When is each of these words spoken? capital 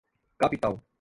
capital 0.37 0.81